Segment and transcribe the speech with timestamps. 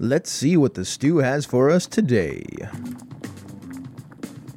[0.00, 2.46] Let's see what the stew has for us today.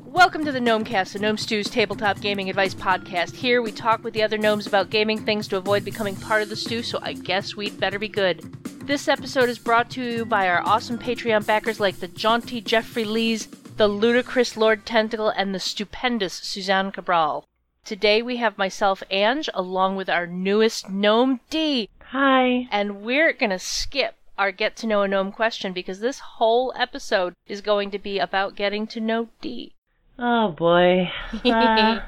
[0.05, 3.33] Welcome to the Gnomecast, the Gnome Stew's tabletop gaming advice podcast.
[3.33, 6.49] Here we talk with the other gnomes about gaming things to avoid becoming part of
[6.49, 8.41] the stew, so I guess we'd better be good.
[8.85, 13.03] This episode is brought to you by our awesome Patreon backers like the jaunty Jeffrey
[13.03, 13.47] Lees,
[13.77, 17.45] the ludicrous Lord Tentacle, and the stupendous Suzanne Cabral.
[17.83, 21.89] Today we have myself, Ange, along with our newest gnome, D.
[22.11, 22.67] Hi.
[22.69, 27.35] And we're gonna skip our get to know a gnome question because this whole episode
[27.45, 29.75] is going to be about getting to know D.
[30.17, 31.11] Oh boy.
[31.45, 32.01] Uh,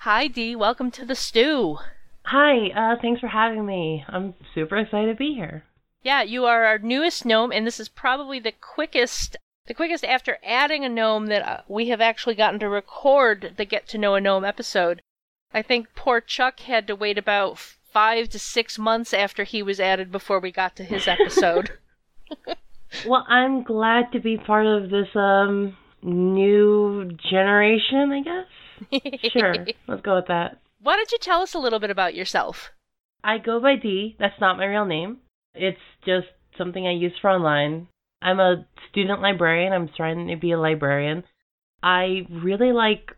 [0.00, 0.54] Hi, D.
[0.54, 1.78] Welcome to the stew.
[2.22, 2.68] hi.
[2.70, 4.04] Uh, thanks for having me.
[4.08, 5.64] I'm super excited to be here.
[6.04, 10.38] Yeah, you are our newest gnome, and this is probably the quickest, the quickest after
[10.44, 14.14] adding a gnome that uh, we have actually gotten to record the get to know
[14.14, 15.02] a gnome episode.
[15.52, 19.80] I think poor Chuck had to wait about five to six months after he was
[19.80, 21.72] added before we got to his episode.
[23.06, 28.12] Well, I'm glad to be part of this um new generation.
[28.12, 29.30] I guess.
[29.30, 29.54] Sure.
[29.86, 30.58] Let's go with that.
[30.80, 32.70] Why don't you tell us a little bit about yourself?
[33.22, 34.16] I go by D.
[34.18, 35.18] That's not my real name.
[35.54, 37.88] It's just something I use for online.
[38.22, 39.74] I'm a student librarian.
[39.74, 41.24] I'm trying to be a librarian.
[41.82, 43.12] I really like.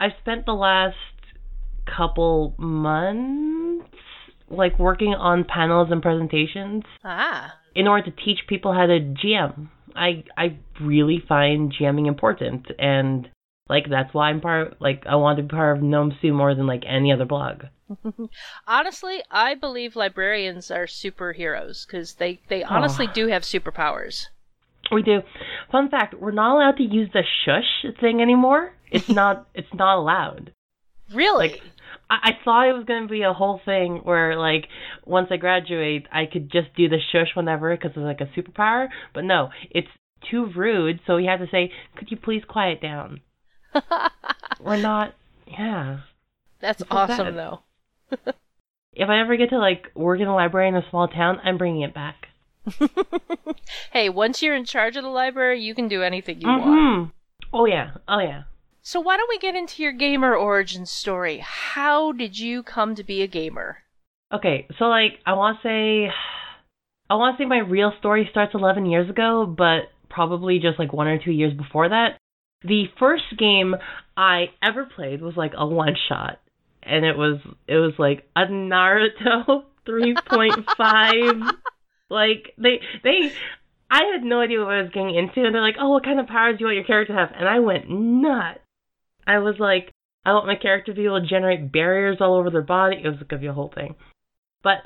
[0.00, 0.96] I've spent the last
[1.86, 3.53] couple months
[4.48, 9.68] like working on panels and presentations Ah, in order to teach people how to GM.
[9.96, 13.28] I I really find GMing important and
[13.68, 16.54] like that's why I'm part like I want to be part of Gnome Stew more
[16.54, 17.64] than like any other blog.
[18.66, 24.26] honestly, I believe librarians are superheroes because they they honestly do have superpowers.
[24.92, 25.22] We do.
[25.72, 28.74] Fun fact, we're not allowed to use the shush thing anymore.
[28.90, 30.52] It's not it's not allowed.
[31.12, 31.48] Really?
[31.48, 31.62] Like
[32.22, 34.68] I, I thought it was going to be a whole thing where like
[35.04, 38.88] once I graduate, I could just do the shush whenever because it's like a superpower,
[39.14, 39.88] but no, it's
[40.30, 43.20] too rude, so we have to say, "Could you please quiet down?"
[44.60, 45.14] We're not
[45.46, 46.00] yeah.
[46.60, 47.60] That's It's awesome, though.
[48.96, 51.58] If I ever get to like work in a library in a small town, I'm
[51.58, 52.28] bringing it back.
[53.92, 56.62] Hey, once you're in charge of the library, you can do anything you want.
[56.62, 57.12] Mhm.
[57.52, 57.92] Oh yeah.
[58.08, 58.42] Oh yeah.
[58.86, 61.38] So why don't we get into your gamer origin story?
[61.42, 63.78] How did you come to be a gamer?
[64.30, 66.12] Okay, so like I want to say,
[67.08, 70.92] I want to say my real story starts 11 years ago, but probably just like
[70.92, 72.18] one or two years before that.
[72.62, 73.74] The first game
[74.18, 76.38] I ever played was like a one shot,
[76.82, 81.52] and it was it was like a Naruto 3.5.
[82.10, 83.32] like they they.
[83.90, 86.20] I had no idea what I was getting into, and they're like, "Oh, what kind
[86.20, 88.60] of powers do you want your character to have?" And I went nuts.
[89.26, 89.90] I was like,
[90.24, 93.00] I want my character to be able to generate barriers all over their body.
[93.02, 93.94] It was gonna be a whole thing.
[94.62, 94.78] But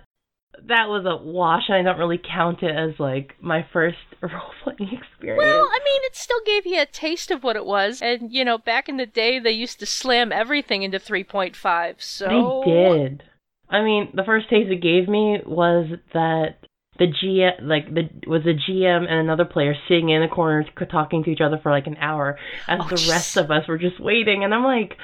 [0.67, 4.53] that was a wash, and I don't really count it as like my first role
[4.65, 5.39] playing experience.
[5.39, 8.45] Well, I mean, it still gave you a taste of what it was, and you
[8.45, 11.97] know, back in the day, they used to slam everything into 3.5.
[11.99, 13.25] So they did.
[13.71, 16.67] I mean, the first taste it gave me was that
[16.99, 21.25] the GM, like the was a GM and another player sitting in the corner talking
[21.25, 23.11] to each other for like an hour, as Oh, the jeez.
[23.11, 24.45] rest of us were just waiting.
[24.45, 24.97] And I'm like,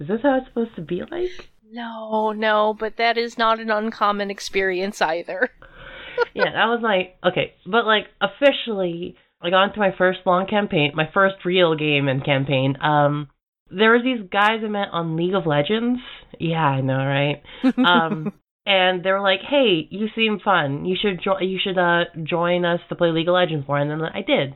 [0.00, 1.50] is this how it's supposed to be like?
[1.70, 5.50] No, no, but that is not an uncommon experience either.
[6.34, 7.54] yeah, that was my okay.
[7.66, 12.24] But like officially, I got into my first long campaign, my first real game and
[12.24, 12.76] campaign.
[12.80, 13.28] Um,
[13.70, 16.00] there was these guys I met on League of Legends.
[16.38, 17.42] Yeah, I know, right?
[17.78, 18.32] Um,
[18.66, 20.84] and they were like, "Hey, you seem fun.
[20.84, 21.48] You should join.
[21.48, 24.54] You should uh join us to play League of Legends more." And then I did.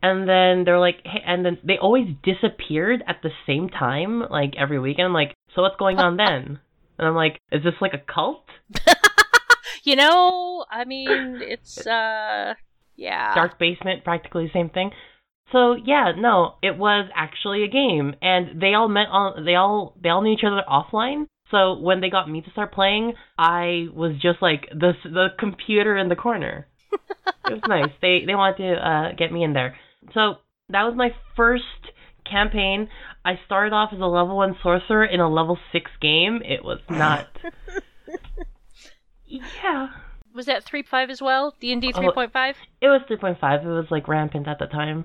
[0.00, 4.54] And then they're like, hey, and then they always disappeared at the same time, like
[4.56, 4.98] every week.
[4.98, 6.60] And I'm like, so what's going on then?
[6.98, 8.44] And I'm like, is this like a cult?
[9.84, 12.54] you know, I mean, it's uh,
[12.94, 13.34] yeah.
[13.34, 14.92] dark basement, practically the same thing.
[15.50, 19.96] So yeah, no, it was actually a game, and they all met on they all
[20.00, 21.26] they all knew each other offline.
[21.50, 25.96] So when they got me to start playing, I was just like the the computer
[25.96, 26.66] in the corner.
[26.92, 27.90] it was nice.
[28.02, 29.76] They they wanted to uh, get me in there.
[30.14, 30.36] So
[30.68, 31.64] that was my first
[32.30, 32.88] campaign.
[33.24, 36.40] I started off as a level one sorcerer in a level six game.
[36.44, 37.28] It was not.
[39.26, 39.88] yeah.
[40.34, 41.54] Was that 3.5 as well?
[41.58, 42.54] D&D Oh, 3.5?
[42.80, 43.64] It was 3.5.
[43.64, 45.04] It was like rampant at the time.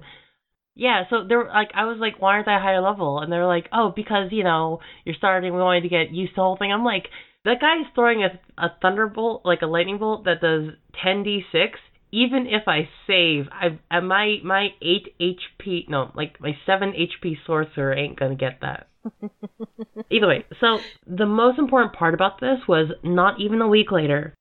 [0.75, 3.19] Yeah, so they're like I was like, why aren't I higher level?
[3.19, 5.53] And they're like, oh, because you know you're starting.
[5.53, 6.71] We wanted to get used to the whole thing.
[6.71, 7.07] I'm like,
[7.45, 10.71] that guy is throwing a a thunderbolt, like a lightning bolt that does
[11.03, 11.73] 10d6.
[12.11, 17.93] Even if I save, I my my eight HP, no, like my seven HP sorcerer
[17.95, 18.87] ain't gonna get that.
[20.11, 24.33] Either way, so the most important part about this was not even a week later.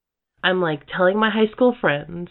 [0.44, 2.28] I'm like telling my high school friends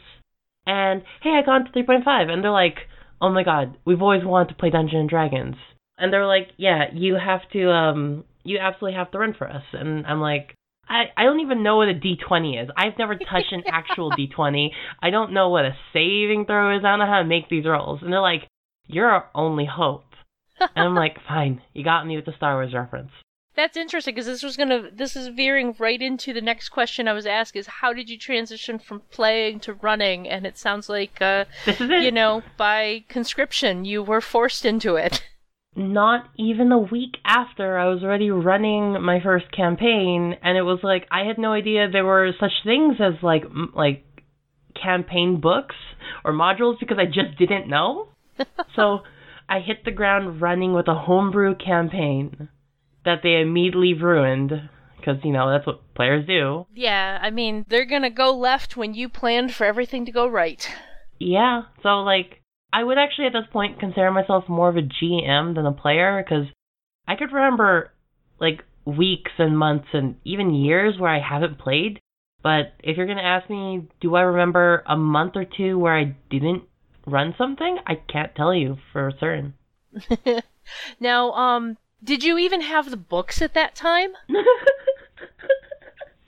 [0.65, 2.77] and hey, I got to 3.5, and they're like,
[3.21, 5.55] oh my god, we've always wanted to play Dungeons and Dragons,
[5.97, 9.63] and they're like, yeah, you have to, um, you absolutely have to run for us,
[9.73, 10.55] and I'm like.
[10.89, 12.69] I, I don't even know what a D20 is.
[12.75, 14.71] I've never touched an actual D20.
[15.01, 16.83] I don't know what a saving throw is.
[16.83, 18.01] I don't know how to make these rolls.
[18.01, 18.45] And they're like,
[18.87, 20.03] you're our only hope.
[20.59, 23.11] And I'm like, fine, you got me with the Star Wars reference.
[23.61, 24.89] That's interesting because this was gonna.
[24.91, 28.17] This is veering right into the next question I was asked: is how did you
[28.17, 30.27] transition from playing to running?
[30.27, 32.01] And it sounds like, uh, This is it.
[32.01, 35.23] you know, by conscription, you were forced into it.
[35.75, 40.79] not even a week after I was already running my first campaign and it was
[40.81, 44.03] like I had no idea there were such things as like m- like
[44.73, 45.75] campaign books
[46.25, 48.07] or modules because I just didn't know.
[48.75, 49.01] so
[49.47, 52.49] I hit the ground running with a homebrew campaign
[53.05, 56.65] that they immediately ruined because you know that's what players do.
[56.73, 60.67] Yeah, I mean, they're gonna go left when you planned for everything to go right.
[61.19, 62.41] Yeah, so like
[62.73, 66.23] I would actually at this point consider myself more of a GM than a player
[66.23, 66.47] because
[67.07, 67.91] I could remember
[68.39, 71.99] like weeks and months and even years where I haven't played.
[72.43, 76.15] But if you're gonna ask me, do I remember a month or two where I
[76.29, 76.63] didn't
[77.05, 77.77] run something?
[77.85, 79.53] I can't tell you for certain.
[80.99, 84.11] now, um, did you even have the books at that time?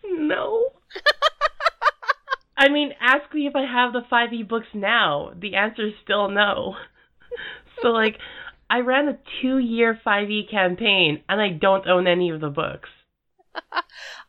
[0.04, 0.70] no.
[2.56, 5.32] I mean, ask me if I have the 5e books now.
[5.36, 6.76] The answer is still no.
[7.82, 8.18] so, like,
[8.70, 12.90] I ran a two year 5e campaign and I don't own any of the books.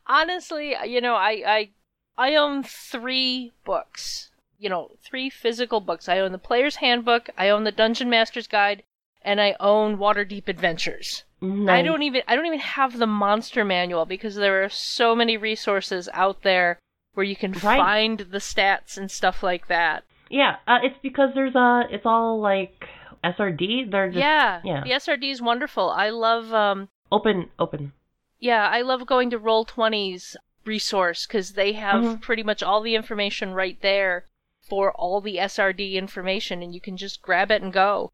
[0.07, 1.69] Honestly, you know, I, I
[2.17, 4.31] I own three books.
[4.57, 6.07] You know, three physical books.
[6.07, 8.83] I own the Player's Handbook, I own the Dungeon Master's Guide,
[9.25, 11.23] and I own Waterdeep Adventures.
[11.41, 15.35] I don't even I don't even have the monster manual because there are so many
[15.37, 16.79] resources out there
[17.13, 17.77] where you can Right.
[17.77, 20.03] find the stats and stuff like that.
[20.29, 21.83] Yeah, uh, it's because there's a.
[21.91, 22.87] It's all like
[23.23, 23.91] SRD.
[23.91, 24.83] They're just yeah, yeah.
[24.83, 25.89] the SRD is wonderful.
[25.89, 27.91] I love um open, open.
[28.39, 30.35] yeah, I love going to Roll20's
[30.65, 32.21] resource cuz they have Mhm.
[32.21, 34.25] pretty much all the information right there
[34.67, 38.11] for all the SRD information and you can just grab it and go.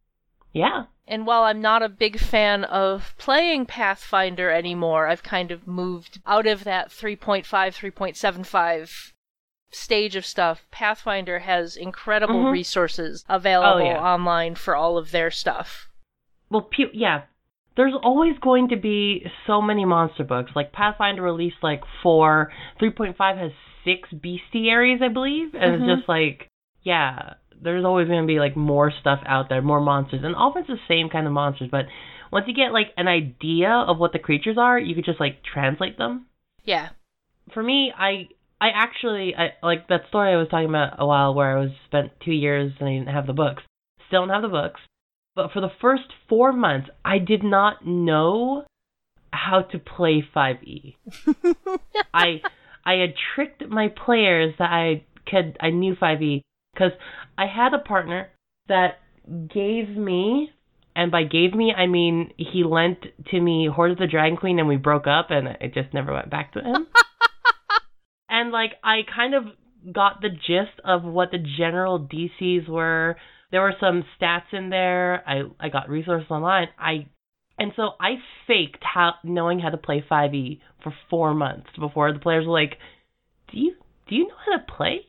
[0.54, 0.84] Yeah.
[1.08, 6.20] And while I'm not a big fan of playing Pathfinder anymore, I've kind of moved
[6.26, 9.12] out of that 3.5, 3.75
[9.72, 10.66] stage of stuff.
[10.72, 12.52] Pathfinder has incredible Mhm.
[12.52, 14.02] resources available Oh, yeah.
[14.04, 15.90] online for all of their stuff.
[16.50, 17.24] Well, pu- yeah.
[17.76, 20.52] There's always going to be so many monster books.
[20.56, 22.52] Like Pathfinder released like four.
[22.80, 23.54] 3.5 has
[23.86, 25.56] six bestiaries, I believe.
[25.56, 25.90] And Mhm.
[25.90, 26.48] it's just like,
[26.84, 30.22] yeah, there's always going to be like more stuff out there, more monsters.
[30.24, 31.70] And often it's the same kind of monsters.
[31.72, 31.86] But
[32.32, 35.44] once you get like an idea of what the creatures are, you could just like
[35.44, 36.26] translate them.
[36.64, 36.90] Yeah.
[37.54, 38.30] For me, I
[38.60, 41.72] I actually I like that story I was talking about a while where I was
[41.86, 43.64] spent two years and I didn't have the books.
[44.08, 44.82] Still don't have the books.
[45.36, 48.66] But for the first four months, I did not know
[49.32, 50.96] how to play 5e.
[52.14, 52.42] I
[52.86, 56.42] I had tricked my players that I could I knew 5e
[56.82, 56.98] because
[57.38, 58.30] I had a partner
[58.68, 60.52] that gave me,
[60.96, 63.00] and by gave me I mean he lent
[63.30, 66.12] to me Hoard of the Dragon Queen and we broke up and it just never
[66.14, 66.88] went back to him.
[68.30, 69.44] and like I kind of
[69.94, 73.16] got the gist of what the general DCs were.
[73.52, 75.24] There were some stats in there.
[75.28, 76.68] I I got resources online.
[76.78, 77.08] I
[77.58, 78.16] and so I
[78.48, 82.78] faked how knowing how to play 5e for 4 months before the players were like,
[83.52, 83.76] "Do you
[84.10, 85.06] do you know how to play?"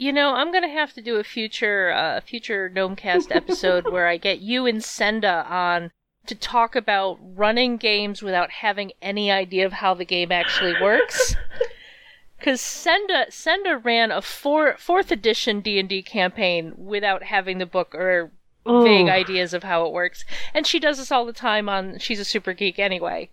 [0.00, 4.08] You know, I'm gonna have to do a future uh, a future Gnomecast episode where
[4.08, 5.90] I get you and Senda on
[6.24, 11.36] to talk about running games without having any idea of how the game actually works.
[12.38, 17.66] Because Senda Senda ran a four, fourth edition D and D campaign without having the
[17.66, 18.32] book or
[18.64, 21.68] vague ideas of how it works, and she does this all the time.
[21.68, 23.28] On she's a super geek anyway.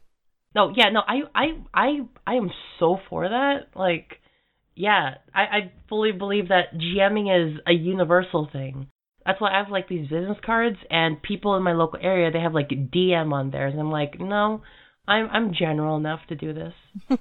[0.54, 3.70] No, yeah, no, I, I, I, I am so for that.
[3.74, 4.20] Like,
[4.78, 8.88] yeah, I, I fully believe that GMing is a universal thing.
[9.26, 12.40] That's why I have like these business cards, and people in my local area they
[12.40, 14.62] have like DM on theirs, I'm like, no,
[15.08, 16.74] I'm, I'm general enough to do this.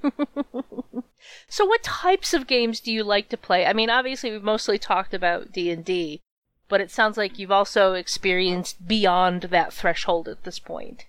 [1.49, 3.67] So, what types of games do you like to play?
[3.67, 6.23] I mean, obviously, we've mostly talked about D and D,
[6.69, 11.07] but it sounds like you've also experienced beyond that threshold at this point.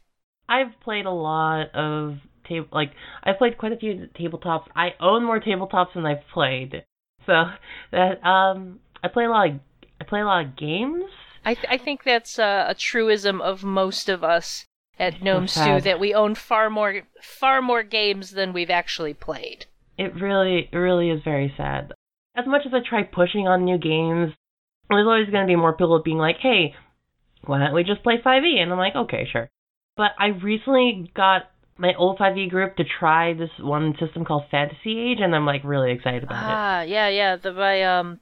[0.49, 2.91] I've played a lot of table, like
[3.23, 4.67] I've played quite a few tabletops.
[4.75, 6.83] I own more tabletops than I've played,
[7.25, 7.45] so
[7.91, 9.59] that um, I play a lot of,
[10.01, 11.05] I play a lot of games.
[11.45, 14.65] I th- I think that's uh, a truism of most of us
[14.99, 19.65] at Gnome Stew that we own far more far more games than we've actually played.
[19.97, 21.93] It really, it really is very sad.
[22.35, 24.33] As much as I try pushing on new games,
[24.89, 26.75] there's always going to be more people being like, hey,
[27.45, 28.61] why don't we just play 5e?
[28.61, 29.49] And I'm like, okay, sure.
[29.95, 34.99] But I recently got my old 5e group to try this one system called Fantasy
[35.11, 36.55] Age, and I'm like really excited about it.
[36.55, 38.19] Ah, yeah, yeah, the by um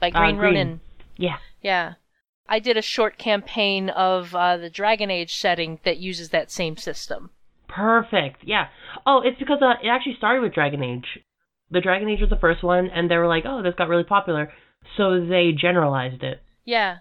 [0.00, 0.54] by Uh, Green Green.
[0.54, 0.80] Ronin.
[1.16, 1.36] Yeah.
[1.62, 1.94] Yeah.
[2.48, 6.76] I did a short campaign of uh, the Dragon Age setting that uses that same
[6.76, 7.30] system.
[7.68, 8.44] Perfect.
[8.44, 8.68] Yeah.
[9.04, 11.18] Oh, it's because uh, it actually started with Dragon Age.
[11.70, 14.04] The Dragon Age was the first one, and they were like, oh, this got really
[14.04, 14.52] popular,
[14.96, 16.40] so they generalized it.
[16.64, 16.98] Yeah.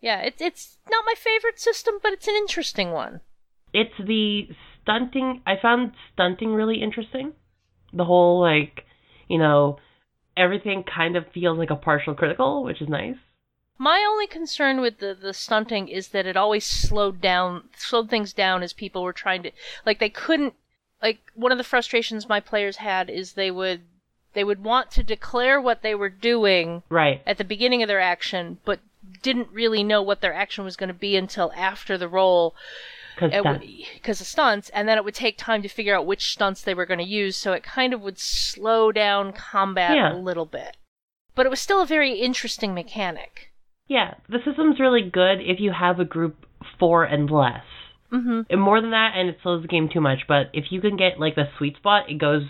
[0.00, 3.20] Yeah, it's it's not my favorite system, but it's an interesting one.
[3.72, 4.48] It's the
[4.88, 5.42] stunting.
[5.46, 7.32] I found stunting really interesting.
[7.92, 8.84] The whole like,
[9.28, 9.78] you know,
[10.36, 13.16] everything kind of feels like a partial critical, which is nice.
[13.76, 18.32] My only concern with the, the stunting is that it always slowed down, slowed things
[18.32, 19.52] down as people were trying to,
[19.86, 20.54] like they couldn't,
[21.00, 23.82] like one of the frustrations my players had is they would,
[24.32, 27.22] they would want to declare what they were doing Right.
[27.24, 28.80] at the beginning of their action, but
[29.22, 32.54] didn't really know what their action was going to be until after the roll
[33.20, 33.60] Because
[33.94, 36.74] because of stunts, and then it would take time to figure out which stunts they
[36.74, 40.12] were going to use, so it kind of would slow down combat Yeah.
[40.14, 40.76] a little bit.
[41.34, 43.52] But it was still a very interesting mechanic.
[43.86, 46.44] yeah, the system's really good if you have a group
[46.78, 47.64] four and less.
[48.10, 50.20] hmm And more than that, and it slows the game too much.
[50.28, 52.42] But if you can get like the sweet spot, it goes.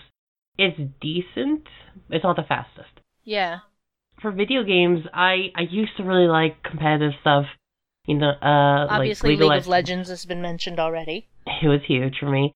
[0.56, 1.68] It's decent.
[2.10, 2.90] It's not the fastest.
[3.22, 3.58] Yeah.
[4.20, 7.46] For video games, I I used to really like competitive stuff.
[8.08, 11.28] You know, uh, Obviously, like League League of Legends has been mentioned already.
[11.62, 12.54] It was huge for me.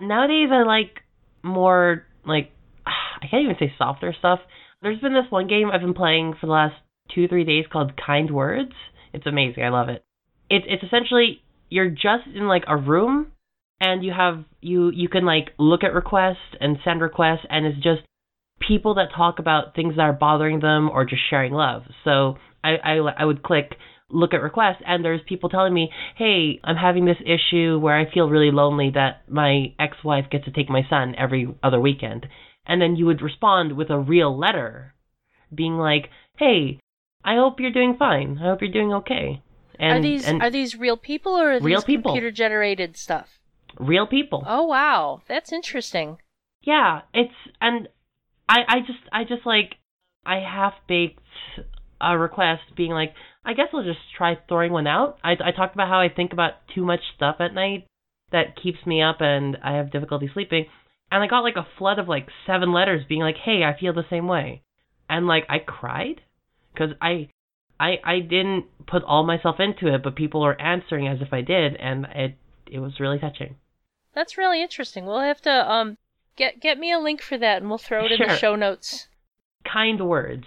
[0.00, 1.00] Nowadays, I like
[1.42, 2.50] more like
[2.86, 4.40] I can't even say softer stuff.
[4.80, 6.74] There's been this one game I've been playing for the last
[7.14, 8.72] two three days called Kind Words.
[9.12, 9.64] It's amazing.
[9.64, 10.02] I love it.
[10.48, 13.32] It's it's essentially you're just in like a room
[13.80, 17.82] and you have you you can like look at requests and send requests and it's
[17.82, 18.00] just
[18.66, 21.82] people that talk about things that are bothering them or just sharing love.
[22.04, 23.76] So I I, I would click
[24.10, 28.04] look at requests and there's people telling me, "Hey, I'm having this issue where I
[28.10, 32.28] feel really lonely that my ex-wife gets to take my son every other weekend."
[32.66, 34.94] And then you would respond with a real letter
[35.54, 36.78] being like, "Hey,
[37.24, 38.38] I hope you're doing fine.
[38.40, 39.42] I hope you're doing okay."
[39.78, 42.12] And are these and are these real people or are Real these people.
[42.12, 43.38] computer generated stuff?
[43.78, 44.42] real people.
[44.46, 46.18] Oh wow, that's interesting.
[46.62, 47.88] Yeah, it's and
[48.48, 49.76] I I just I just like
[50.24, 51.20] I half baked
[52.00, 53.14] a request being like
[53.46, 55.18] I guess I'll just try throwing one out.
[55.22, 57.86] I I talked about how I think about too much stuff at night
[58.32, 60.66] that keeps me up and I have difficulty sleeping.
[61.12, 63.92] And I got like a flood of like seven letters being like, "Hey, I feel
[63.92, 64.62] the same way."
[65.08, 66.22] And like I cried
[66.76, 67.28] cuz I
[67.78, 71.42] I I didn't put all myself into it, but people are answering as if I
[71.42, 72.34] did and it
[72.66, 73.56] it was really touching.
[74.12, 75.06] That's really interesting.
[75.06, 75.98] We'll have to um
[76.34, 79.06] get get me a link for that and we'll throw it in the show notes.
[79.64, 80.46] kind words.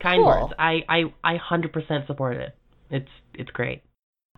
[0.00, 0.26] Kind Cool.
[0.26, 0.52] words.
[0.58, 2.54] I I I hundred percent support it.
[2.90, 3.82] It's it's great.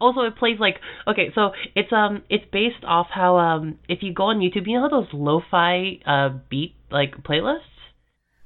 [0.00, 0.76] Also, it plays like
[1.08, 4.74] okay, so it's um it's based off how um if you go on YouTube, you
[4.78, 7.76] know how those lo-fi uh beat like playlists,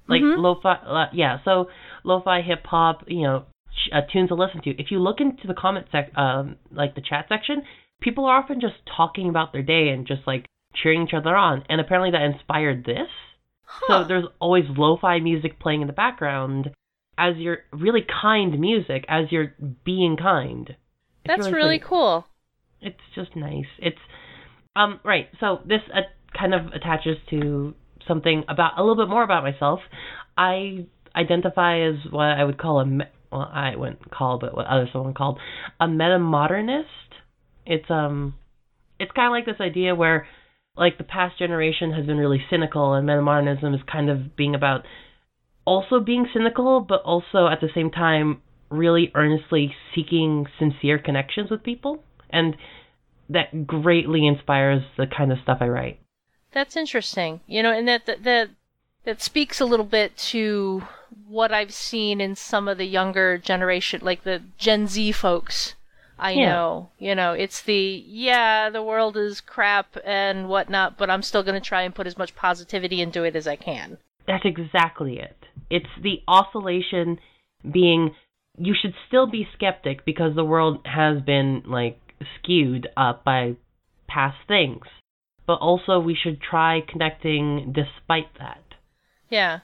[0.09, 0.39] like Mhm.
[0.39, 1.69] lo-fi uh, yeah, so
[2.05, 4.71] lo-fi hip hop, you know, ch- uh, tunes to listen to.
[4.81, 7.63] If you look into the comment sec um like the chat section,
[8.01, 11.65] people are often just talking about their day and just like cheering each other on,
[11.69, 13.09] and apparently that inspired this.
[13.67, 14.05] Huh.
[14.05, 16.71] So there's always lo-fi music playing in the background
[17.19, 19.55] as you're really kind music as you're
[19.85, 20.71] being kind.
[21.25, 22.27] It's that's really cool.
[22.81, 23.67] It's just nice.
[23.79, 23.99] It's
[24.75, 25.29] um right.
[25.41, 26.01] So this uh,
[26.39, 27.75] kind of attaches to
[28.09, 29.81] something about a little bit more about myself.
[30.37, 34.67] I identify as what I would call a me- well I wouldn't call but what
[34.67, 35.39] other someone called
[35.81, 36.85] a metamodernist.
[37.67, 38.35] It's um
[38.99, 40.27] it's kind of like this idea where
[40.77, 44.83] like the past generation has been really cynical and metamodernism is kind of being about
[45.65, 48.41] also being cynical but also at the same time
[48.71, 52.57] really earnestly seeking sincere connections with people and
[53.29, 56.01] that greatly inspires the kind of stuff I write.
[56.53, 57.41] That's interesting.
[57.47, 58.51] You know, and that that that,
[59.05, 60.83] that speaks a little bit to
[61.27, 65.75] what I've seen in some of the younger generation, like the Gen Z folks.
[66.19, 66.53] I Yeah.
[66.53, 71.43] know, you know, it's the yeah, the world is crap and whatnot, but I'm still
[71.43, 73.99] going to try and put as much positivity into it as I can.
[74.27, 75.37] That's exactly it.
[75.71, 77.19] It's the oscillation
[77.71, 78.15] being
[78.59, 81.99] you should still be skeptic because the world has been like
[82.39, 83.57] skewed up by
[84.09, 84.85] past things.
[85.47, 88.63] But also we should try connecting despite that.
[89.29, 89.61] Yeah,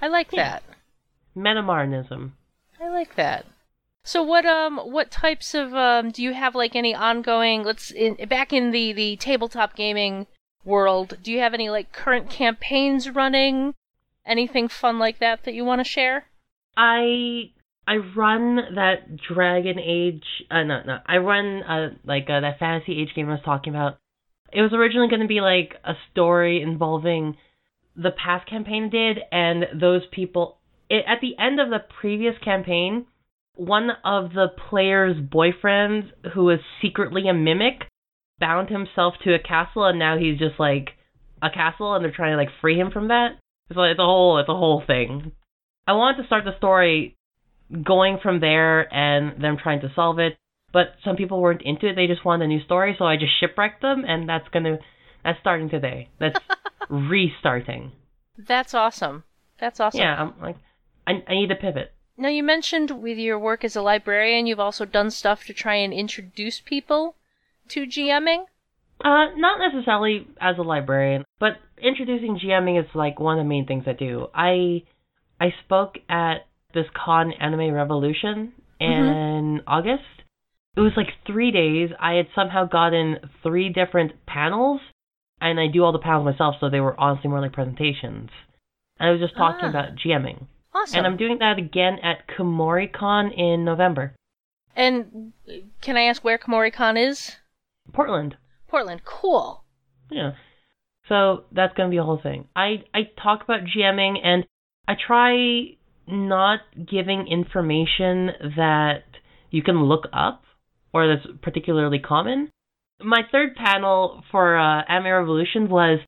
[0.00, 0.60] I like Yeah.
[0.60, 0.62] that.
[1.36, 2.32] Metamodernism.
[2.80, 3.46] I like that.
[4.04, 8.14] So what um what types of um do you have like any ongoing let's in
[8.28, 10.28] back in the the tabletop gaming
[10.64, 13.74] world do you have any like current campaigns running
[14.26, 16.26] anything fun like that that you want to share?
[16.76, 17.50] I
[17.86, 20.24] I run that Dragon Age.
[20.50, 20.98] Uh, no, no.
[21.06, 23.98] I run uh, like uh, that Fantasy Age game I was talking about.
[24.52, 27.36] It was originally going to be like a story involving
[27.96, 30.58] the past campaign did and those people.
[30.90, 33.06] It, at the end of the previous campaign,
[33.54, 37.88] one of the player's boyfriends, who was secretly a mimic,
[38.38, 40.90] bound himself to a castle, and now he's just like
[41.40, 43.38] a castle, and they're trying to like free him from that.
[43.68, 45.32] It's like it's a whole it's a whole thing.
[45.86, 47.16] I wanted to start the story
[47.82, 50.36] going from there and them trying to solve it,
[50.72, 51.94] but some people weren't into it.
[51.96, 54.78] They just wanted a new story, so I just shipwrecked them, and that's gonna
[55.24, 56.08] that's starting today.
[56.18, 56.38] That's
[56.88, 57.92] restarting.
[58.38, 59.24] That's awesome.
[59.58, 60.00] That's awesome.
[60.00, 60.56] Yeah, I'm like
[61.06, 61.92] I I need to pivot.
[62.18, 65.74] Now, you mentioned with your work as a librarian, you've also done stuff to try
[65.74, 67.16] and introduce people
[67.68, 68.46] to GMing.
[69.04, 73.66] Uh, not necessarily as a librarian, but introducing GMing is like one of the main
[73.66, 74.28] things I do.
[74.34, 74.82] I
[75.40, 79.68] I spoke at this con Anime Revolution in mm-hmm.
[79.68, 80.02] August.
[80.76, 81.90] It was like three days.
[82.00, 84.80] I had somehow gotten three different panels,
[85.40, 88.30] and I do all the panels myself, so they were honestly more like presentations.
[88.98, 89.70] And I was just talking ah.
[89.70, 90.46] about GMing.
[90.74, 90.98] Awesome.
[90.98, 94.14] And I'm doing that again at KumoriCon in November.
[94.74, 95.32] And
[95.80, 97.36] can I ask where KumoriCon is?
[97.92, 98.36] Portland.
[98.68, 99.02] Portland.
[99.04, 99.64] Cool.
[100.10, 100.32] Yeah.
[101.08, 102.48] So that's going to be a whole thing.
[102.54, 104.44] I, I talk about GMing and
[104.88, 105.76] I try
[106.08, 109.04] not giving information that
[109.50, 110.42] you can look up
[110.92, 112.50] or that's particularly common.
[113.00, 116.00] My third panel for uh, Anime Revolution was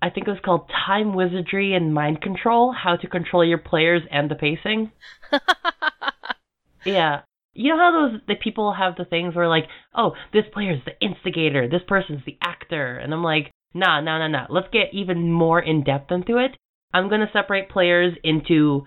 [0.00, 4.02] I think it was called Time Wizardry and Mind Control: How to Control Your Players
[4.10, 4.92] and the Pacing.
[6.84, 7.22] yeah.
[7.58, 10.92] You know how those the people have the things where like, oh, this player's the
[11.04, 14.46] instigator, this person's the actor, and I'm like, nah, nah, nah, nah.
[14.48, 16.56] Let's get even more in depth into it.
[16.94, 18.86] I'm gonna separate players into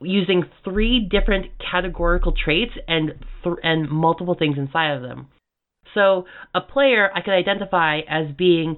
[0.00, 5.26] using three different categorical traits and th- and multiple things inside of them.
[5.92, 8.76] So a player I could identify as being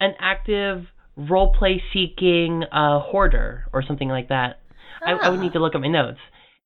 [0.00, 4.58] an active role play seeking uh, hoarder or something like that.
[5.06, 6.18] I, I would need to look at my notes.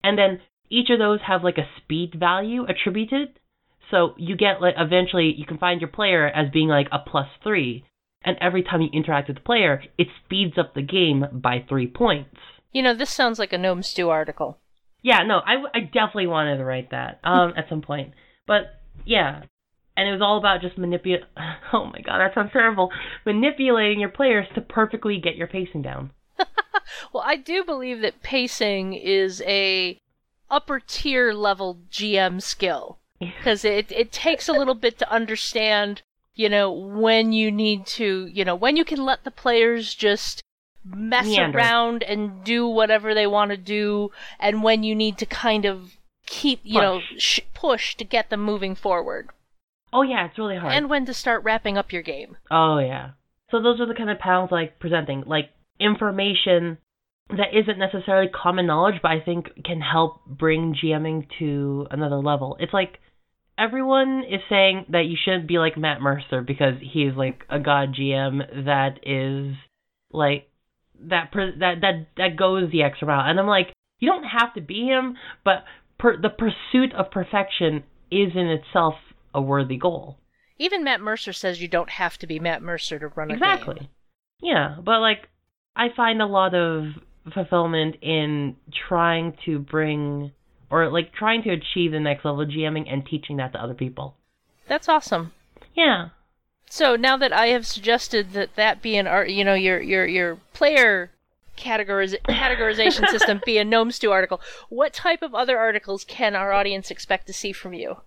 [0.03, 0.41] And then
[0.71, 3.39] each of those have like a speed value attributed.
[3.91, 7.29] So you get like eventually you can find your player as being like a plus
[7.43, 7.85] three,
[8.23, 11.87] and every time you interact with the player, it speeds up the game by three
[11.87, 12.37] points.
[12.73, 14.59] You know, this sounds like a Gnome Stew article.
[15.03, 18.13] Yeah, no, I, I definitely wanted to write that um at some point.
[18.47, 19.43] But yeah,
[19.97, 21.25] and it was all about just manipulate.
[21.71, 22.91] Oh my god, that sounds terrible.
[23.27, 26.13] Manipulating your players to perfectly get your pacing down.
[27.13, 30.01] well, I do believe that pacing is a
[30.51, 36.03] upper tier level GM skill because it it takes a little bit to understand,
[36.35, 40.43] you know, when you need to, you know, when you can let the players just
[40.85, 41.59] mess Meander.
[41.59, 45.97] around and do whatever they want to do, and when you need to kind of
[46.27, 46.83] keep, you push.
[46.83, 49.29] know, sh- push to get them moving forward.
[49.93, 50.73] Oh yeah, it's really hard.
[50.73, 52.37] And when to start wrapping up your game.
[52.51, 53.11] Oh yeah.
[53.51, 56.79] So those are the kind of panels like presenting, like information
[57.31, 62.57] that isn't necessarily common knowledge, but I think can help bring GMing to another level.
[62.59, 62.99] It's like
[63.59, 67.95] everyone is saying that you shouldn't be like Matt Mercer because he's like a god
[67.95, 69.57] GM that is
[70.11, 70.49] like
[71.01, 74.61] that that that that goes the extra mile, and I'm like, you don't have to
[74.61, 75.65] be him, but
[75.99, 78.95] per, the pursuit of perfection is in itself
[79.35, 80.19] a worthy goal.
[80.59, 83.75] Even Matt Mercer says you don't have to be Matt Mercer to run a exactly.
[83.81, 83.89] game.
[84.41, 85.29] Yeah, but like
[85.77, 86.85] I find a lot of
[87.33, 88.57] fulfillment in
[88.89, 90.33] trying to bring
[90.71, 93.75] or like trying to achieve the next level of GMing and teaching that to other
[93.75, 94.17] people.
[94.67, 95.33] That's awesome.
[95.75, 96.11] Yeah.
[96.71, 100.07] So now that I have suggested that that be an art, you know, your your
[100.07, 101.11] your player
[101.57, 106.53] categoriz- categorization system be a Gnome Stew article, what type of other articles can our
[106.53, 107.99] audience expect to see from you?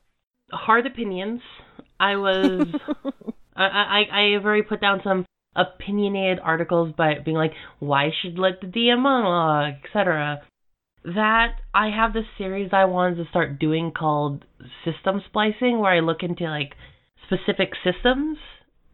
[0.52, 1.42] hard opinions.
[2.00, 2.68] I was
[3.56, 8.40] I, I I have already put down some opinionated articles by being like, why should
[8.40, 10.42] let the DM monologue, uh, etc.
[11.04, 14.46] That I have this series I wanted to start doing called
[14.86, 16.76] system splicing, where I look into like
[17.26, 18.38] specific systems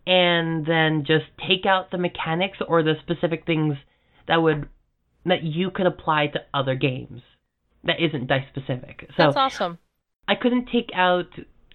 [0.06, 3.76] and then just take out the mechanics or the specific things
[4.28, 4.70] that would
[5.26, 7.22] that you could apply to other games
[7.84, 9.06] that isn't dice specific.
[9.18, 9.78] So That's awesome.
[10.28, 11.28] I couldn't take out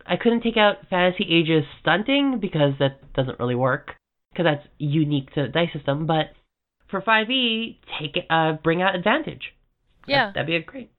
[0.07, 3.93] I couldn't take out Fantasy Ages stunting because that doesn't really work
[4.33, 6.07] because that's unique to the dice system.
[6.07, 6.33] But
[6.89, 9.55] for 5e, take it, uh, bring out advantage.
[10.07, 10.91] Yeah, that, that'd be great.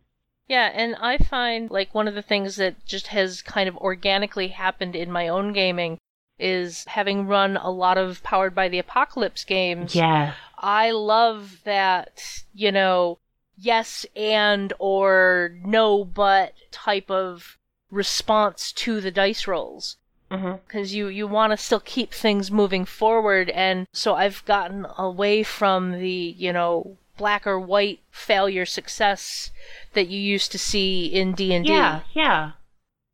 [0.47, 4.49] Yeah, and I find like one of the things that just has kind of organically
[4.49, 5.97] happened in my own gaming
[6.39, 9.95] is having run a lot of Powered by the Apocalypse games.
[9.95, 10.33] Yeah.
[10.57, 13.19] I love that, you know,
[13.55, 17.57] yes and or no but type of
[17.91, 19.97] response to the dice rolls
[20.33, 20.55] Mm-hmm.
[20.65, 25.43] Because you you want to still keep things moving forward and so i've gotten away
[25.43, 29.51] from the you know black or white failure success
[29.93, 32.51] that you used to see in d&d Yeah, yeah.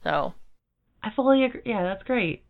[0.04, 0.34] so
[1.04, 1.62] I fully agree.
[1.66, 2.44] Yeah, that's great.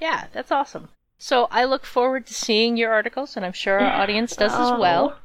[0.00, 4.00] yeah that's awesome so i look forward to seeing your articles and i'm sure our
[4.02, 5.18] audience does as Oh, well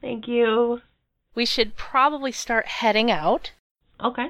[0.00, 0.80] Thank you.
[1.34, 3.50] we should probably start heading out
[4.02, 4.28] Okay.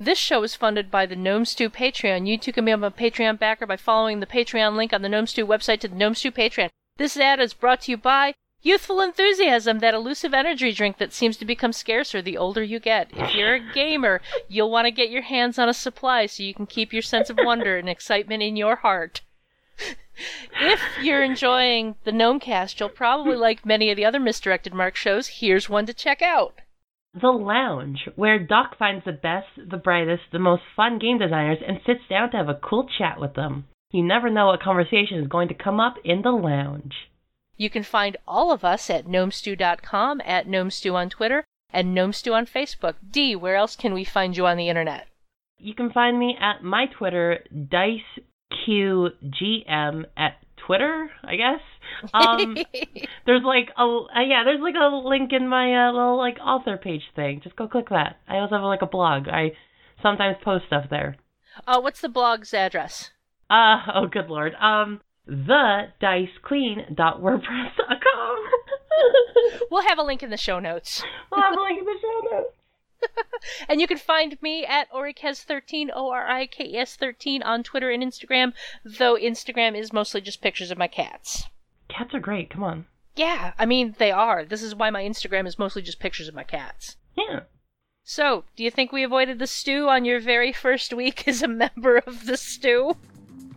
[0.00, 2.28] This show is funded by the Gnome Stew Patreon.
[2.28, 5.26] You too can become a Patreon backer by following the Patreon link on the Gnome
[5.26, 6.70] Stew website to the Gnome Stew Patreon.
[6.98, 11.36] This ad is brought to you by Youthful Enthusiasm, that elusive energy drink that seems
[11.38, 13.10] to become scarcer the older you get.
[13.12, 16.54] If you're a gamer, you'll want to get your hands on a supply so you
[16.54, 19.22] can keep your sense of wonder and excitement in your heart.
[20.60, 25.26] if you're enjoying the Gnomecast, you'll probably like many of the other Misdirected Mark shows.
[25.26, 26.60] Here's one to check out.
[27.20, 31.80] The Lounge, where Doc finds the best, the brightest, the most fun game designers and
[31.84, 33.66] sits down to have a cool chat with them.
[33.90, 36.94] You never know what conversation is going to come up in the lounge.
[37.56, 42.46] You can find all of us at gnomestew.com, at gnomestew on Twitter, and gnomestew on
[42.46, 42.94] Facebook.
[43.10, 45.08] D, where else can we find you on the internet?
[45.58, 48.04] You can find me at my Twitter, DiceQGM
[50.16, 51.60] at Twitter, I guess.
[52.12, 52.56] Um,
[53.26, 56.76] there's like a uh, yeah, there's like a link in my uh, little like author
[56.76, 57.40] page thing.
[57.42, 58.16] Just go click that.
[58.28, 59.28] I also have like a blog.
[59.28, 59.52] I
[60.02, 61.16] sometimes post stuff there.
[61.66, 63.10] uh, what's the blog's address?
[63.50, 64.54] Uh oh, good lord.
[64.60, 65.88] Um, the.
[69.70, 71.02] We'll have a link in the show notes.
[71.30, 72.54] we'll have a link in the show notes.
[73.68, 77.62] And you can find me at Orikes13, O R I K E S 13 on
[77.62, 78.52] Twitter and Instagram,
[78.84, 81.44] though Instagram is mostly just pictures of my cats.
[81.88, 82.50] Cats are great.
[82.50, 82.86] Come on.
[83.16, 84.44] Yeah, I mean, they are.
[84.44, 86.96] This is why my Instagram is mostly just pictures of my cats.
[87.16, 87.40] Yeah.
[88.04, 91.48] So, do you think we avoided the stew on your very first week as a
[91.48, 92.96] member of the stew?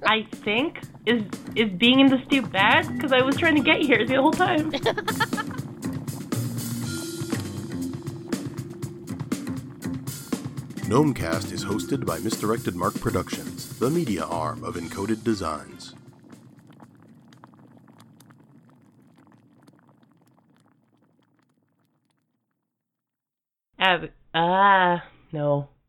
[0.03, 1.23] I think is
[1.55, 2.91] is being in the stew bad?
[2.91, 4.71] Because I was trying to get here the whole time.
[10.91, 15.95] Gnomecast is hosted by Misdirected Mark Productions, the media arm of Encoded Designs.
[23.81, 25.71] Ab- ah, no.